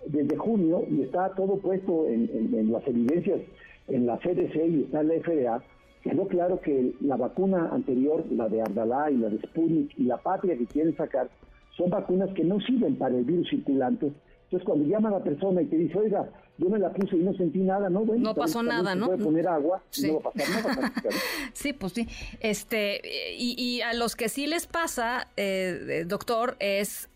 desde 0.06 0.36
junio, 0.38 0.86
y 0.90 1.02
está 1.02 1.30
todo 1.30 1.58
puesto 1.58 2.08
en, 2.08 2.30
en 2.54 2.72
las 2.72 2.86
evidencias 2.88 3.42
en 3.88 4.06
la 4.06 4.18
CDC 4.18 4.56
y 4.56 4.84
está 4.84 5.02
en 5.02 5.08
la 5.08 5.16
FDA, 5.16 5.64
quedó 6.04 6.28
claro 6.28 6.60
que 6.62 6.94
la 7.02 7.16
vacuna 7.16 7.70
anterior, 7.72 8.26
la 8.32 8.50
de 8.50 8.62
Ardalá 8.62 9.10
y 9.12 9.18
la 9.18 9.30
de 9.30 9.40
Sputnik 9.40 9.98
y 9.98 10.04
la 10.04 10.18
patria 10.18 10.58
que 10.58 10.66
quieren 10.66 10.96
sacar, 10.96 11.30
son 11.78 11.90
vacunas 11.90 12.30
que 12.34 12.44
no 12.44 12.60
sirven 12.62 12.96
para 12.96 13.18
el 13.18 13.26
virus 13.26 13.50
circulante. 13.50 14.12
Entonces, 14.46 14.66
cuando 14.66 14.86
llama 14.88 15.10
a 15.10 15.14
la 15.14 15.24
persona 15.24 15.62
y 15.62 15.66
te 15.66 15.78
dice, 15.78 15.98
oiga, 15.98 16.30
yo 16.58 16.70
me 16.70 16.78
la 16.78 16.92
puse 16.94 17.16
y 17.16 17.20
no 17.20 17.34
sentí 17.34 17.60
nada, 17.60 17.90
¿no? 17.90 18.06
Bueno, 18.06 18.24
no 18.24 18.36
pasó 18.36 18.62
nada, 18.62 18.94
¿no? 18.94 19.08
Puede 19.08 19.24
poner 19.24 19.48
agua 19.48 19.82
sí. 19.90 20.08
no 20.08 20.22
va 20.22 20.30
a 20.30 20.34
pasar 20.34 20.66
nada. 20.66 20.92
sí, 21.54 21.74
pues 21.74 21.94
sí. 21.94 22.08
Este, 22.40 23.02
y, 23.38 23.56
y, 23.58 23.82
a 23.82 23.94
los 23.94 24.16
que 24.16 24.30
sí 24.30 24.46
les 24.46 24.68
pasa, 24.68 25.28
eh, 25.38 26.06
doctor, 26.08 26.56
es... 26.60 27.10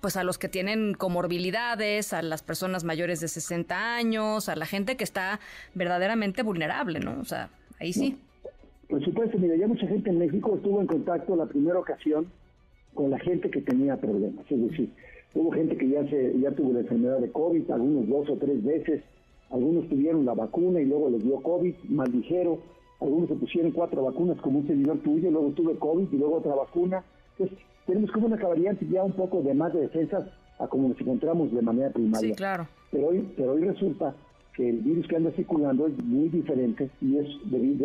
pues 0.00 0.16
a 0.16 0.22
los 0.22 0.38
que 0.38 0.48
tienen 0.48 0.94
comorbilidades, 0.94 2.12
a 2.12 2.22
las 2.22 2.44
personas 2.44 2.84
mayores 2.84 3.20
de 3.20 3.26
60 3.26 3.96
años, 3.96 4.48
a 4.48 4.54
la 4.54 4.66
gente 4.66 4.96
que 4.96 5.02
está 5.02 5.40
verdaderamente 5.74 6.44
vulnerable, 6.44 7.00
¿no? 7.00 7.18
O 7.20 7.24
sea, 7.24 7.50
ahí 7.80 7.92
sí. 7.92 8.16
Por 8.88 9.04
supuesto, 9.04 9.36
mira, 9.38 9.56
ya 9.56 9.66
mucha 9.66 9.86
gente 9.88 10.10
en 10.10 10.18
México 10.18 10.54
estuvo 10.54 10.80
en 10.80 10.86
contacto 10.86 11.34
la 11.34 11.46
primera 11.46 11.78
ocasión 11.78 12.30
con 12.94 13.10
la 13.10 13.18
gente 13.18 13.50
que 13.50 13.60
tenía 13.60 13.96
problemas. 13.96 14.44
Es 14.48 14.70
decir, 14.70 14.90
hubo 15.34 15.50
gente 15.52 15.76
que 15.76 15.88
ya, 15.88 16.08
se, 16.08 16.38
ya 16.38 16.50
tuvo 16.52 16.72
la 16.72 16.80
enfermedad 16.80 17.18
de 17.18 17.30
COVID, 17.30 17.70
algunos 17.70 18.08
dos 18.08 18.30
o 18.30 18.36
tres 18.36 18.62
veces, 18.64 19.02
algunos 19.50 19.88
tuvieron 19.88 20.24
la 20.24 20.34
vacuna 20.34 20.80
y 20.80 20.86
luego 20.86 21.10
les 21.10 21.22
dio 21.22 21.40
COVID, 21.40 21.74
más 21.88 22.08
ligero, 22.10 22.58
algunos 23.00 23.28
se 23.28 23.36
pusieron 23.36 23.72
cuatro 23.72 24.02
vacunas 24.02 24.38
como 24.40 24.58
un 24.60 24.66
servidor 24.66 24.98
tuyo, 24.98 25.30
luego 25.30 25.50
tuve 25.50 25.76
COVID 25.76 26.08
y 26.12 26.16
luego 26.16 26.36
otra 26.36 26.54
vacuna. 26.54 27.04
Entonces, 27.38 27.58
tenemos 27.86 28.10
como 28.10 28.26
una 28.26 28.36
variante 28.36 28.86
ya 28.90 29.04
un 29.04 29.12
poco 29.12 29.40
de 29.42 29.54
más 29.54 29.72
de 29.72 29.82
defensas 29.82 30.28
a 30.58 30.66
como 30.66 30.88
nos 30.88 31.00
encontramos 31.00 31.52
de 31.52 31.62
manera 31.62 31.90
primaria. 31.90 32.30
Sí, 32.30 32.34
claro. 32.34 32.66
Pero 32.90 33.08
hoy, 33.08 33.28
pero 33.36 33.52
hoy 33.52 33.64
resulta 33.64 34.14
que 34.54 34.68
el 34.68 34.78
virus 34.78 35.06
que 35.06 35.16
anda 35.16 35.30
circulando 35.30 35.86
es 35.86 35.96
muy 36.04 36.28
diferente 36.28 36.90
y 37.00 37.16
es, 37.16 37.26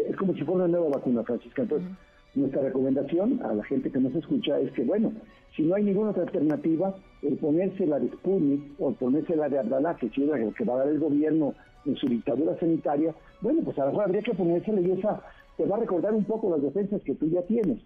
es 0.09 0.15
como 0.17 0.33
si 0.33 0.41
fuera 0.41 0.65
una 0.65 0.67
nueva 0.67 0.89
vacuna, 0.97 1.23
Francisca. 1.23 1.62
Entonces, 1.62 1.88
nuestra 2.35 2.61
recomendación 2.61 3.41
a 3.43 3.53
la 3.53 3.63
gente 3.63 3.91
que 3.91 3.99
nos 3.99 4.13
escucha 4.15 4.59
es 4.59 4.71
que, 4.71 4.83
bueno, 4.83 5.13
si 5.55 5.63
no 5.63 5.75
hay 5.75 5.83
ninguna 5.83 6.11
otra 6.11 6.23
alternativa, 6.23 6.95
el 7.21 7.37
ponerse 7.37 7.85
la 7.85 7.99
de 7.99 8.09
Sputnik 8.09 8.79
o 8.79 8.89
el 8.89 8.95
ponerse 8.95 9.35
la 9.35 9.49
de 9.49 9.59
Abdalá, 9.59 9.95
que 9.95 10.07
es 10.07 10.17
la 10.17 10.37
que 10.51 10.63
va 10.63 10.75
a 10.75 10.77
dar 10.77 10.87
el 10.87 10.99
gobierno 10.99 11.53
en 11.85 11.95
su 11.95 12.07
dictadura 12.07 12.57
sanitaria, 12.59 13.13
bueno, 13.41 13.61
pues 13.63 13.77
a 13.77 13.85
lo 13.85 13.91
mejor 13.91 14.05
habría 14.05 14.21
que 14.21 14.33
ponérsela 14.33 14.81
y 14.81 14.91
esa 14.91 15.21
te 15.57 15.65
va 15.65 15.77
a 15.77 15.79
recordar 15.79 16.13
un 16.13 16.23
poco 16.23 16.49
las 16.49 16.61
defensas 16.61 17.01
que 17.03 17.15
tú 17.15 17.27
ya 17.27 17.41
tienes. 17.43 17.79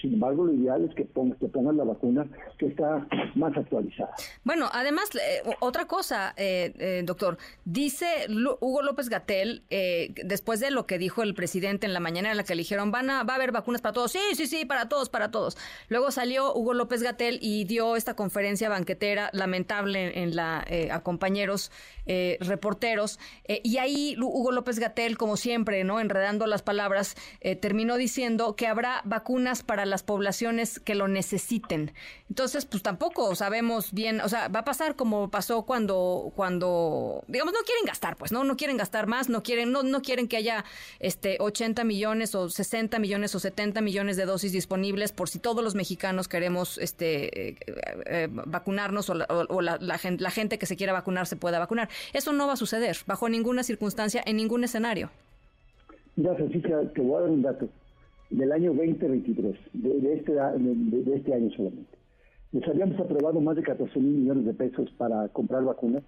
Sin 0.00 0.14
embargo, 0.14 0.44
lo 0.44 0.52
ideal 0.52 0.84
es 0.84 0.94
que, 0.94 1.04
pongas, 1.04 1.36
la 1.74 1.84
vacuna 1.84 2.26
que 2.58 2.66
está 2.66 3.06
más 3.34 3.56
actualizada. 3.56 4.10
Bueno, 4.44 4.68
además, 4.72 5.10
eh, 5.14 5.42
otra 5.60 5.86
cosa, 5.86 6.34
eh, 6.36 6.72
eh, 6.78 7.02
doctor, 7.04 7.38
dice 7.64 8.06
Hugo 8.60 8.82
López 8.82 9.08
Gatel, 9.08 9.62
después 10.24 10.60
de 10.60 10.70
lo 10.70 10.86
que 10.86 10.98
dijo 10.98 11.22
el 11.22 11.34
presidente 11.34 11.86
en 11.86 11.92
la 11.92 12.00
mañana 12.00 12.30
en 12.30 12.36
la 12.36 12.44
que 12.44 12.54
le 12.54 12.62
dijeron, 12.62 12.90
van 12.90 13.10
a, 13.10 13.22
va 13.24 13.34
a 13.34 13.36
haber 13.36 13.52
vacunas 13.52 13.80
para 13.80 13.92
todos, 13.92 14.12
sí, 14.12 14.20
sí, 14.34 14.46
sí, 14.46 14.64
para 14.64 14.88
todos, 14.88 15.08
para 15.08 15.30
todos. 15.30 15.56
Luego 15.88 16.10
salió 16.10 16.54
Hugo 16.54 16.74
López 16.74 17.02
Gatel 17.02 17.38
y 17.40 17.64
dio 17.64 17.96
esta 17.96 18.14
conferencia 18.14 18.68
banquetera 18.68 19.30
lamentable 19.32 20.22
en 20.22 20.34
la, 20.34 20.64
a 20.90 21.00
compañeros 21.02 21.70
reporteros, 22.40 23.18
y 23.62 23.78
ahí 23.78 24.16
Hugo 24.18 24.52
López 24.52 24.78
Gatel, 24.78 25.18
como 25.18 25.36
siempre, 25.36 25.84
¿no? 25.84 26.00
Enredando 26.00 26.46
las 26.46 26.62
palabras, 26.62 27.16
terminó 27.60 27.96
diciendo 27.96 28.56
que 28.56 28.66
habrá 28.66 29.02
vacunas 29.04 29.62
para 29.62 29.75
para 29.76 29.84
las 29.84 30.02
poblaciones 30.02 30.80
que 30.80 30.94
lo 30.94 31.06
necesiten. 31.06 31.92
Entonces, 32.30 32.64
pues 32.64 32.82
tampoco 32.82 33.34
sabemos 33.34 33.92
bien, 33.92 34.22
o 34.22 34.28
sea, 34.30 34.48
va 34.48 34.60
a 34.60 34.64
pasar 34.64 34.96
como 34.96 35.30
pasó 35.30 35.66
cuando, 35.66 36.32
cuando, 36.34 37.22
digamos, 37.28 37.52
no 37.52 37.60
quieren 37.60 37.84
gastar, 37.84 38.16
pues, 38.16 38.32
¿no? 38.32 38.42
No 38.42 38.56
quieren 38.56 38.78
gastar 38.78 39.06
más, 39.06 39.28
no 39.28 39.42
quieren, 39.42 39.72
no, 39.72 39.82
no 39.82 40.00
quieren 40.00 40.28
que 40.28 40.38
haya 40.38 40.64
este 40.98 41.36
80 41.40 41.84
millones 41.84 42.34
o 42.34 42.48
60 42.48 42.98
millones 42.98 43.34
o 43.34 43.38
70 43.38 43.82
millones 43.82 44.16
de 44.16 44.24
dosis 44.24 44.50
disponibles 44.50 45.12
por 45.12 45.28
si 45.28 45.40
todos 45.40 45.62
los 45.62 45.74
mexicanos 45.74 46.26
queremos 46.26 46.78
este 46.78 47.50
eh, 47.50 47.56
eh, 48.06 48.28
vacunarnos 48.30 49.10
o, 49.10 49.60
la, 49.60 49.98
gente, 49.98 50.22
la 50.22 50.30
gente 50.30 50.58
que 50.58 50.64
se 50.64 50.76
quiera 50.78 50.94
vacunar 50.94 51.26
se 51.26 51.36
pueda 51.36 51.58
vacunar. 51.58 51.90
Eso 52.14 52.32
no 52.32 52.46
va 52.46 52.54
a 52.54 52.56
suceder 52.56 52.96
bajo 53.06 53.28
ninguna 53.28 53.62
circunstancia, 53.62 54.22
en 54.24 54.38
ningún 54.38 54.64
escenario. 54.64 55.10
Ya, 56.16 56.34
Francisca, 56.34 56.80
te 56.94 57.02
voy 57.02 57.18
a 57.18 57.20
dar 57.20 57.28
un 57.28 57.42
dato 57.42 57.68
del 58.30 58.52
año 58.52 58.72
2023, 58.74 59.54
de, 59.72 60.14
este, 60.14 60.32
de, 60.32 61.14
este 61.16 61.34
año 61.34 61.50
solamente. 61.50 61.98
Les 62.52 62.66
habíamos 62.68 62.98
aprobado 63.00 63.40
más 63.40 63.56
de 63.56 63.62
14 63.62 63.98
mil 64.00 64.18
millones 64.18 64.46
de 64.46 64.54
pesos 64.54 64.90
para 64.96 65.28
comprar 65.28 65.64
vacunas 65.64 66.02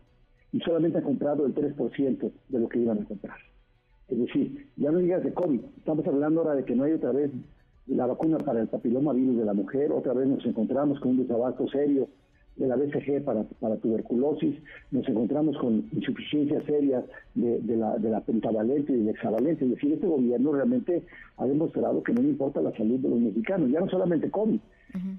y 0.53 0.61
solamente 0.61 0.99
han 0.99 1.05
comprado 1.05 1.47
el 1.47 1.55
3% 1.55 2.33
de 2.49 2.59
lo 2.59 2.69
que 2.69 2.79
iban 2.79 3.03
a 3.03 3.05
comprar. 3.05 3.37
Es 4.09 4.19
decir, 4.19 4.69
ya 4.77 4.91
no 4.91 4.99
digas 4.99 5.23
de 5.23 5.33
COVID, 5.33 5.61
estamos 5.77 6.07
hablando 6.07 6.41
ahora 6.41 6.55
de 6.55 6.65
que 6.65 6.75
no 6.75 6.85
hay 6.85 6.93
otra 6.93 7.13
vez 7.13 7.31
la 7.87 8.07
vacuna 8.07 8.39
para 8.39 8.61
el 8.61 8.69
papiloma 8.69 9.13
virus 9.13 9.39
de 9.39 9.45
la 9.45 9.55
mujer, 9.55 9.93
otra 9.93 10.13
vez 10.15 10.29
nos 10.29 10.45
encontramos 10.45 11.01
con 11.01 11.13
un 11.13 11.19
desabasto 11.19 11.69
serio 11.69 12.09
de 12.59 12.67
la 12.67 12.77
BCG 12.77 13.25
para, 13.25 13.45
para 13.61 13.77
tuberculosis, 13.77 14.57
nos 14.91 15.09
encontramos 15.09 15.57
con 15.59 15.89
insuficiencias 15.93 16.65
serias 16.65 17.05
de, 17.35 17.77
la, 17.77 17.97
de 17.99 18.11
la 18.11 18.21
pentavalente 18.21 18.93
y 18.93 18.97
del 18.97 19.09
hexavalente. 19.11 19.65
Es 19.65 19.71
decir, 19.71 19.93
este 19.93 20.07
gobierno 20.07 20.53
realmente 20.53 21.05
ha 21.37 21.47
demostrado 21.47 22.03
que 22.03 22.13
no 22.13 22.23
le 22.23 22.31
importa 22.31 22.61
la 22.61 22.77
salud 22.77 22.99
de 22.99 23.09
los 23.09 23.21
mexicanos, 23.21 23.71
ya 23.71 23.81
no 23.81 23.89
solamente 23.89 24.31
COVID. 24.31 24.61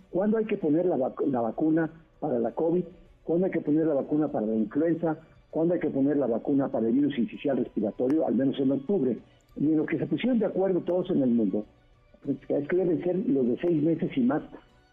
¿Cuándo 0.10 0.38
hay 0.38 0.46
que 0.46 0.58
poner 0.58 0.86
la, 0.86 0.98
la 0.98 1.42
vacuna 1.42 1.90
para 2.20 2.40
la 2.40 2.52
COVID? 2.52 2.84
¿Cuándo 3.24 3.46
hay 3.46 3.52
que 3.52 3.62
poner 3.62 3.88
la 3.88 3.94
vacuna 3.94 4.28
para 4.28 4.46
la 4.46 4.56
influenza? 4.56 5.18
¿Cuándo 5.50 5.74
hay 5.74 5.80
que 5.80 5.90
poner 5.90 6.18
la 6.18 6.28
vacuna 6.28 6.70
para 6.70 6.88
el 6.88 6.94
virus 6.94 7.18
inicial 7.18 7.58
respiratorio? 7.58 8.28
Al 8.28 8.36
menos 8.36 8.60
en 8.60 8.72
octubre. 8.72 9.18
Y 9.56 9.66
en 9.66 9.78
lo 9.78 9.86
que 9.86 9.98
se 9.98 10.06
pusieron 10.06 10.40
de 10.40 10.46
acuerdo 10.46 10.82
todos 10.82 11.10
en 11.12 11.22
el 11.22 11.30
mundo, 11.30 11.66
es 12.28 12.68
que 12.68 12.76
deben 12.76 13.04
ser 13.04 13.16
los 13.30 13.48
de 13.48 13.58
seis 13.62 13.82
meses 13.82 14.12
y 14.16 14.22
más 14.22 14.42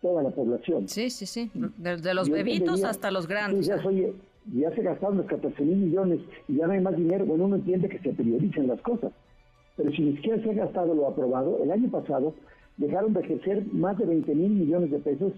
toda 0.02 0.22
la 0.22 0.30
población. 0.30 0.88
Sí, 0.88 1.10
sí, 1.10 1.26
sí, 1.26 1.50
desde 1.76 2.14
los 2.14 2.28
bebitos 2.28 2.84
hasta 2.84 3.10
los 3.10 3.26
grandes. 3.26 3.66
Ya, 3.66 3.76
ya 4.54 4.70
se 4.74 4.82
gastaron 4.82 5.18
los 5.18 5.26
14 5.26 5.62
mil 5.62 5.76
millones 5.76 6.20
y 6.48 6.56
ya 6.56 6.66
no 6.66 6.72
hay 6.72 6.80
más 6.80 6.96
dinero. 6.96 7.26
Bueno, 7.26 7.46
uno 7.46 7.56
entiende 7.56 7.88
que 7.88 7.98
se 7.98 8.10
prioricen 8.10 8.68
las 8.68 8.80
cosas, 8.80 9.12
pero 9.76 9.90
si 9.90 10.02
ni 10.02 10.16
siquiera 10.16 10.42
se 10.42 10.50
ha 10.50 10.54
gastado 10.54 10.94
lo 10.94 11.08
aprobado, 11.08 11.62
el 11.62 11.70
año 11.70 11.90
pasado 11.90 12.34
dejaron 12.76 13.12
de 13.14 13.20
ejercer 13.20 13.64
más 13.72 13.98
de 13.98 14.06
20 14.06 14.34
mil 14.34 14.50
millones 14.50 14.90
de 14.90 14.98
pesos 14.98 15.32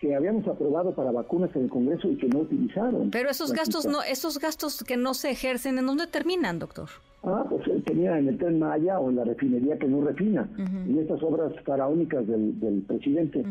que 0.00 0.14
habíamos 0.14 0.46
aprobado 0.46 0.94
para 0.94 1.10
vacunas 1.10 1.54
en 1.56 1.64
el 1.64 1.70
Congreso 1.70 2.08
y 2.08 2.16
que 2.16 2.28
no 2.28 2.40
utilizaron. 2.40 3.10
Pero 3.10 3.30
esos 3.30 3.52
gastos 3.52 3.86
no, 3.86 4.02
esos 4.02 4.38
gastos 4.38 4.84
que 4.84 4.96
no 4.96 5.14
se 5.14 5.30
ejercen, 5.30 5.78
¿en 5.78 5.86
dónde 5.86 6.06
terminan, 6.06 6.58
doctor? 6.58 6.88
Ah, 7.22 7.44
pues 7.48 7.66
eh, 7.66 7.82
tenía 7.84 8.18
en 8.18 8.28
el 8.28 8.38
tren 8.38 8.58
Maya 8.58 9.00
o 9.00 9.10
en 9.10 9.16
la 9.16 9.24
refinería 9.24 9.78
que 9.78 9.88
no 9.88 10.02
refina, 10.02 10.48
en 10.58 10.98
estas 10.98 11.22
obras 11.22 11.52
faraónicas 11.64 12.26
del, 12.26 12.58
del 12.60 12.82
presidente. 12.82 13.44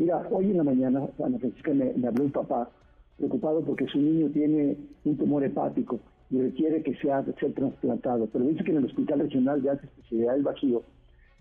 Mira, 0.00 0.26
hoy 0.30 0.46
en 0.46 0.56
la 0.56 0.64
mañana, 0.64 1.06
Ana 1.22 1.38
Francisca, 1.38 1.74
me, 1.74 1.92
habló 2.08 2.24
un 2.24 2.32
papá 2.32 2.70
preocupado 3.18 3.60
porque 3.60 3.86
su 3.86 3.98
niño 3.98 4.30
tiene 4.30 4.78
un 5.04 5.18
tumor 5.18 5.44
hepático 5.44 6.00
y 6.30 6.40
requiere 6.40 6.82
que 6.82 6.94
sea 6.94 7.22
ser 7.38 7.52
trasplantado. 7.52 8.26
Pero 8.32 8.46
dice 8.46 8.64
que 8.64 8.70
en 8.70 8.78
el 8.78 8.86
Hospital 8.86 9.18
Regional 9.20 9.60
de 9.60 9.68
Alta 9.68 9.84
Especialidad 9.84 10.32
del 10.32 10.42
Bajío 10.42 10.82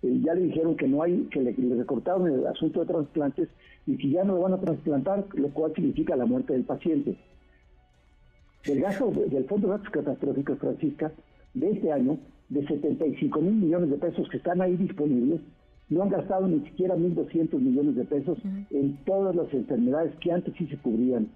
eh, 0.02 0.20
ya 0.26 0.34
le 0.34 0.42
dijeron 0.42 0.76
que 0.76 0.90
no 0.90 1.02
hay, 1.02 1.22
que 1.32 1.40
le, 1.40 1.54
recortaron 1.54 2.28
el 2.28 2.46
asunto 2.48 2.82
de 2.82 2.88
trasplantes 2.88 3.48
y 3.88 3.96
que 3.96 4.10
ya 4.10 4.26
no 4.26 4.36
le 4.36 4.44
van 4.44 4.54
a 4.56 4.60
trasplantar, 4.60 5.26
lo 5.36 5.48
cual 5.52 5.74
significa 5.74 6.18
la 6.18 6.26
muerte 6.26 6.52
del 6.52 6.66
paciente. 6.66 7.16
El 8.66 8.82
gasto 8.82 9.10
del 9.10 9.46
Fondo 9.46 9.68
de 9.68 9.74
Gastos 9.76 9.92
Catastróficos, 9.94 10.60
Francisca, 10.60 11.14
de 11.54 11.72
este 11.72 11.94
año, 11.94 12.18
de 12.50 12.68
75 12.68 13.40
mil 13.40 13.54
millones 13.54 13.90
de 13.90 13.96
pesos 13.96 14.28
que 14.28 14.36
están 14.36 14.60
ahí 14.60 14.76
disponibles, 14.76 15.40
no 15.90 16.04
han 16.04 16.10
gastado 16.10 16.48
ni 16.48 16.60
siquiera 16.62 16.96
1.200 16.96 17.60
millones 17.60 17.96
de 17.96 18.06
pesos 18.06 18.38
en 18.72 18.98
todas 19.06 19.36
las 19.36 19.52
enfermedades 19.54 20.14
que 20.22 20.32
antes 20.32 20.54
sí 20.58 20.68
se 20.68 20.78
cubrían. 20.78 21.30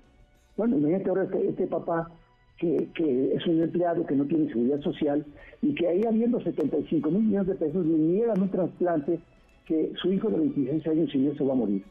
Bueno, 0.56 0.78
imagínate 0.78 1.10
ahora 1.10 1.24
este, 1.24 1.50
este 1.50 1.68
papá 1.68 2.12
que, 2.58 2.90
que, 2.94 3.34
es 3.34 3.46
un 3.48 3.62
empleado 3.62 4.06
que 4.06 4.16
no 4.16 4.26
tiene 4.26 4.48
seguridad 4.48 4.80
social 4.82 5.26
y 5.62 5.74
que 5.74 5.88
ahí 5.88 6.04
habiendo 6.06 6.40
75 6.40 7.10
mil 7.10 7.24
millones 7.24 7.48
de 7.48 7.56
pesos 7.56 7.86
le 7.86 7.98
niegan 7.98 8.42
un 8.42 8.50
trasplante 8.50 9.20
que 9.66 9.92
su 10.02 10.14
hijo 10.14 10.30
de 10.30 10.38
26 10.38 10.88
años 10.88 11.12
sin 11.12 11.28
eso 11.28 11.48
va 11.48 11.54
a 11.54 11.58
morir. 11.58 11.84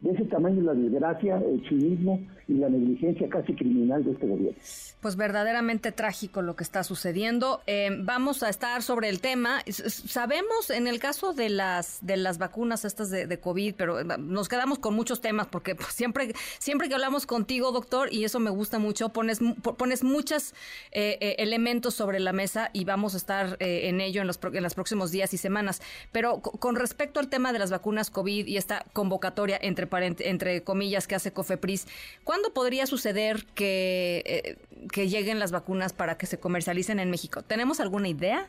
De 0.00 0.12
ese 0.12 0.24
tamaño 0.24 0.62
la 0.62 0.74
desgracia, 0.74 1.36
el 1.36 1.62
cinismo 1.68 2.20
y 2.50 2.54
la 2.54 2.68
negligencia 2.68 3.28
casi 3.28 3.54
criminal 3.54 4.02
de 4.04 4.12
este 4.12 4.26
gobierno. 4.26 4.58
Pues 5.00 5.16
verdaderamente 5.16 5.92
trágico 5.92 6.42
lo 6.42 6.56
que 6.56 6.64
está 6.64 6.82
sucediendo. 6.84 7.60
Eh, 7.66 7.90
vamos 8.02 8.42
a 8.42 8.48
estar 8.48 8.82
sobre 8.82 9.08
el 9.08 9.20
tema. 9.20 9.62
Sabemos 9.66 10.70
en 10.70 10.86
el 10.86 10.98
caso 10.98 11.32
de 11.32 11.48
las 11.48 12.04
de 12.04 12.16
las 12.16 12.38
vacunas 12.38 12.84
estas 12.84 13.10
de, 13.10 13.40
COVID, 13.40 13.74
pero 13.76 14.00
eh, 14.00 14.04
nos 14.18 14.48
quedamos 14.48 14.78
con 14.78 14.94
muchos 14.94 15.20
temas 15.20 15.46
porque 15.46 15.74
pues, 15.74 15.88
siempre 15.88 16.32
siempre 16.58 16.88
que 16.88 16.94
hablamos 16.94 17.26
contigo, 17.26 17.72
doctor, 17.72 18.12
y 18.12 18.24
eso 18.24 18.40
me 18.40 18.50
gusta 18.50 18.78
mucho, 18.78 19.10
pones 19.10 19.40
pones 19.78 20.02
muchos 20.02 20.54
eh, 20.92 21.36
elementos 21.38 21.94
sobre 21.94 22.20
la 22.20 22.32
mesa 22.32 22.70
y 22.72 22.84
vamos 22.84 23.14
a 23.14 23.16
estar 23.16 23.56
en 23.60 24.00
ello 24.00 24.20
en 24.20 24.26
los 24.26 24.40
en 24.52 24.62
los 24.62 24.74
próximos 24.74 25.10
días 25.10 25.32
y 25.32 25.38
semanas. 25.38 25.80
Pero 26.10 26.40
con 26.40 26.76
respecto 26.76 27.20
al 27.20 27.28
tema 27.28 27.52
de 27.52 27.58
las 27.58 27.70
vacunas 27.70 28.10
COVID 28.10 28.46
y 28.46 28.56
esta 28.56 28.84
convocatoria 28.92 29.58
entre 29.62 29.86
entre 29.98 30.62
comillas, 30.62 31.06
que 31.06 31.14
hace 31.14 31.32
Cofepris. 31.32 31.86
¿Cuándo 32.24 32.52
podría 32.52 32.86
suceder 32.86 33.44
que, 33.54 34.22
eh, 34.26 34.56
que 34.92 35.08
lleguen 35.08 35.38
las 35.38 35.52
vacunas 35.52 35.92
para 35.92 36.16
que 36.16 36.26
se 36.26 36.38
comercialicen 36.38 36.98
en 36.98 37.10
México? 37.10 37.42
¿Tenemos 37.42 37.80
alguna 37.80 38.08
idea? 38.08 38.46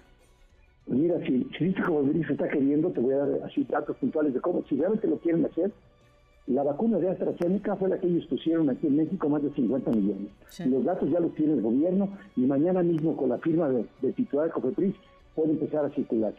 Mira, 0.87 1.15
si, 1.25 1.47
si 1.57 1.73
como 1.73 2.11
se 2.11 2.33
está 2.33 2.49
queriendo, 2.49 2.89
te 2.91 2.99
voy 2.99 3.13
a 3.13 3.17
dar 3.17 3.29
así 3.45 3.65
datos 3.69 3.95
puntuales 3.97 4.33
de 4.33 4.41
cómo, 4.41 4.63
si 4.67 4.75
realmente 4.75 5.07
lo 5.07 5.17
quieren 5.19 5.45
hacer, 5.45 5.71
la 6.47 6.63
vacuna 6.63 6.97
de 6.97 7.09
AstraZeneca 7.09 7.75
fue 7.75 7.89
la 7.89 7.99
que 7.99 8.07
ellos 8.07 8.25
pusieron 8.25 8.69
aquí 8.69 8.87
en 8.87 8.97
México, 8.97 9.29
más 9.29 9.43
de 9.43 9.51
50 9.51 9.91
millones. 9.91 10.31
Los 10.65 10.83
datos 10.83 11.09
ya 11.09 11.19
los 11.19 11.33
tiene 11.35 11.53
el 11.53 11.61
gobierno 11.61 12.09
y 12.35 12.41
mañana 12.41 12.81
mismo 12.81 13.15
con 13.15 13.29
la 13.29 13.37
firma 13.37 13.69
de, 13.69 14.11
titular 14.13 14.47
de 14.47 14.51
Cofepris 14.51 14.95
puede 15.35 15.51
empezar 15.51 15.85
a 15.85 15.89
circular. 15.91 16.33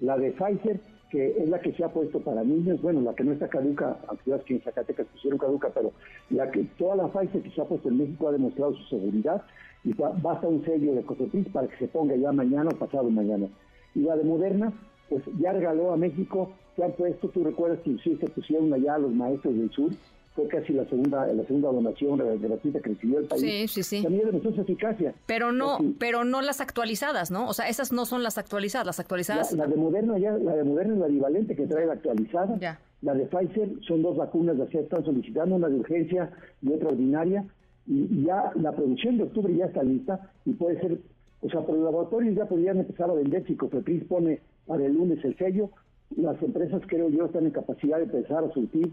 La 0.00 0.16
de 0.16 0.32
Pfizer 0.32 0.80
que 1.14 1.28
es 1.28 1.48
la 1.48 1.60
que 1.60 1.72
se 1.72 1.84
ha 1.84 1.88
puesto 1.88 2.18
para 2.18 2.42
niños, 2.42 2.82
bueno, 2.82 3.00
la 3.00 3.14
que 3.14 3.22
no 3.22 3.30
está 3.30 3.46
caduca, 3.46 3.96
aunque 4.08 4.44
que 4.44 4.54
en 4.54 4.62
Zacatecas 4.62 5.06
pusieron 5.12 5.38
caduca, 5.38 5.70
pero 5.72 5.92
la 6.30 6.50
que 6.50 6.64
toda 6.76 6.96
la 6.96 7.06
Pfizer 7.06 7.40
que 7.40 7.50
se 7.50 7.60
ha 7.60 7.64
puesto 7.66 7.88
en 7.88 7.98
México 7.98 8.26
ha 8.26 8.32
demostrado 8.32 8.74
su 8.74 8.82
seguridad 8.86 9.40
y 9.84 9.92
basta 9.92 10.48
un 10.48 10.64
sello 10.64 10.92
de 10.92 11.02
Cofepris 11.02 11.48
para 11.50 11.68
que 11.68 11.76
se 11.76 11.86
ponga 11.86 12.16
ya 12.16 12.32
mañana 12.32 12.70
o 12.74 12.76
pasado 12.76 13.08
mañana. 13.10 13.46
Y 13.94 14.00
la 14.00 14.16
de 14.16 14.24
Moderna, 14.24 14.72
pues 15.08 15.22
ya 15.38 15.52
regaló 15.52 15.92
a 15.92 15.96
México, 15.96 16.50
se 16.74 16.82
han 16.82 16.90
puesto, 16.90 17.28
tú 17.28 17.44
recuerdas 17.44 17.78
que 17.84 17.96
sí 18.02 18.16
se 18.16 18.28
pusieron 18.30 18.74
allá 18.74 18.98
los 18.98 19.12
maestros 19.12 19.54
del 19.54 19.70
sur, 19.70 19.92
fue 20.34 20.48
casi 20.48 20.72
la 20.72 20.84
segunda 20.86 21.26
la 21.28 21.44
segunda 21.44 21.70
donación 21.70 22.18
gratuita 22.18 22.80
que 22.80 22.90
recibió 22.90 23.20
el 23.20 23.26
país. 23.26 23.40
Sí, 23.40 23.68
sí, 23.68 23.82
sí. 23.84 24.02
También 24.02 24.26
demostró 24.26 24.52
su 24.52 24.62
eficacia. 24.62 25.14
Pero 25.26 25.52
no, 25.52 25.78
pero 26.00 26.24
no 26.24 26.42
las 26.42 26.60
actualizadas, 26.60 27.30
¿no? 27.30 27.48
O 27.48 27.52
sea, 27.52 27.68
esas 27.68 27.92
no 27.92 28.04
son 28.04 28.24
las 28.24 28.36
actualizadas, 28.36 28.84
las 28.84 28.98
actualizadas. 28.98 29.52
La, 29.52 29.68
de 29.68 29.76
Moderna 29.76 30.18
ya, 30.18 30.32
la 30.32 30.56
de 30.56 30.64
Moderna 30.64 30.94
es 30.94 31.00
la 31.00 31.06
equivalente 31.06 31.54
que 31.54 31.66
trae 31.66 31.86
la 31.86 31.92
actualizada. 31.92 32.58
Ya. 32.58 32.80
La 33.02 33.14
de 33.14 33.26
Pfizer 33.26 33.68
son 33.86 34.02
dos 34.02 34.16
vacunas 34.16 34.56
las 34.56 34.68
que 34.70 34.80
están 34.80 35.04
solicitando, 35.04 35.54
una 35.54 35.68
de 35.68 35.76
urgencia 35.76 36.30
y 36.62 36.72
otra 36.72 36.88
ordinaria. 36.88 37.44
Y, 37.86 38.24
ya 38.24 38.50
la 38.56 38.72
producción 38.72 39.18
de 39.18 39.24
octubre 39.24 39.54
ya 39.54 39.66
está 39.66 39.84
lista 39.84 40.32
y 40.44 40.54
puede 40.54 40.80
ser, 40.80 40.98
o 41.42 41.48
sea, 41.48 41.60
por 41.60 41.76
los 41.76 41.84
laboratorios 41.84 42.34
ya 42.34 42.46
podrían 42.46 42.80
empezar 42.80 43.08
a 43.08 43.14
vender 43.14 43.46
si 43.46 43.54
Cofepris 43.54 44.04
pone 44.04 44.40
para 44.66 44.84
el 44.84 44.94
lunes 44.94 45.24
el 45.24 45.36
sello. 45.36 45.70
Las 46.16 46.42
empresas, 46.42 46.82
creo 46.88 47.08
yo, 47.08 47.26
están 47.26 47.44
en 47.44 47.52
capacidad 47.52 47.98
de 47.98 48.04
empezar 48.04 48.42
a 48.42 48.52
surtir 48.52 48.90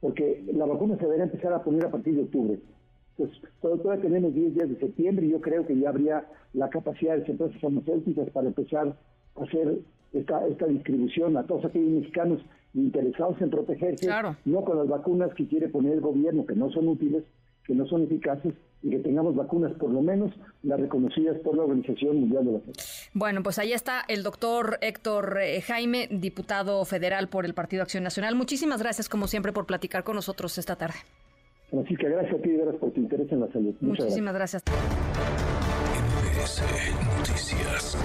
porque 0.00 0.44
la 0.52 0.66
vacuna 0.66 0.96
se 0.96 1.04
debería 1.04 1.24
empezar 1.24 1.52
a 1.52 1.62
poner 1.62 1.84
a 1.84 1.90
partir 1.90 2.14
de 2.14 2.22
octubre. 2.22 2.58
Pues 3.16 3.30
todavía 3.60 4.00
tenemos 4.00 4.34
10 4.34 4.54
días 4.54 4.68
de 4.70 4.78
septiembre 4.78 5.26
y 5.26 5.30
yo 5.30 5.40
creo 5.40 5.66
que 5.66 5.78
ya 5.78 5.90
habría 5.90 6.26
la 6.54 6.70
capacidad 6.70 7.12
de 7.12 7.20
las 7.20 7.28
empresas 7.28 7.60
farmacéuticas 7.60 8.30
para 8.30 8.48
empezar 8.48 8.96
hacer 9.36 9.80
esta, 10.12 10.46
esta 10.46 10.66
distribución 10.66 11.36
a 11.36 11.44
todos 11.44 11.64
aquellos 11.64 11.90
mexicanos 11.90 12.40
interesados 12.74 13.40
en 13.40 13.50
protegerse, 13.50 14.08
no 14.44 14.64
con 14.64 14.78
las 14.78 14.88
vacunas 14.88 15.34
que 15.34 15.46
quiere 15.46 15.68
poner 15.68 15.94
el 15.94 16.00
gobierno, 16.00 16.46
que 16.46 16.54
no 16.54 16.70
son 16.70 16.88
útiles, 16.88 17.24
que 17.64 17.74
no 17.74 17.86
son 17.86 18.02
eficaces, 18.02 18.54
y 18.82 18.90
que 18.90 18.98
tengamos 18.98 19.34
vacunas, 19.34 19.72
por 19.72 19.90
lo 19.90 20.00
menos 20.00 20.32
las 20.62 20.80
reconocidas 20.80 21.38
por 21.40 21.56
la 21.56 21.64
Organización 21.64 22.20
Mundial 22.20 22.44
de 22.44 22.52
la 22.52 22.60
Salud. 22.60 22.74
Bueno, 23.12 23.42
pues 23.42 23.58
ahí 23.58 23.72
está 23.72 24.02
el 24.08 24.22
doctor 24.22 24.78
Héctor 24.80 25.38
eh, 25.42 25.60
Jaime, 25.60 26.08
diputado 26.10 26.84
federal 26.84 27.28
por 27.28 27.44
el 27.44 27.54
Partido 27.54 27.82
Acción 27.82 28.04
Nacional. 28.04 28.34
Muchísimas 28.34 28.80
gracias, 28.80 29.08
como 29.08 29.26
siempre, 29.26 29.52
por 29.52 29.66
platicar 29.66 30.04
con 30.04 30.16
nosotros 30.16 30.56
esta 30.58 30.76
tarde. 30.76 30.96
Francisca, 31.70 32.08
gracias 32.08 32.34
a 32.34 32.42
ti, 32.42 32.50
gracias 32.52 32.76
por 32.76 32.90
tu 32.92 33.00
interés 33.00 33.30
en 33.30 33.40
la 33.40 33.52
salud. 33.52 33.74
Muchísimas 33.80 34.34
gracias. 34.34 34.64
gracias. 37.44 37.96